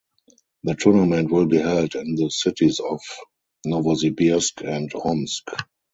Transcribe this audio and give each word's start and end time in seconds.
The 0.63 0.73
tournament 0.73 1.29
will 1.31 1.45
be 1.45 1.57
held 1.59 1.93
in 1.93 2.15
the 2.15 2.29
cities 2.31 2.79
of 2.79 2.99
Novosibirsk 3.67 4.67
and 4.67 4.91
Omsk. 4.95 5.49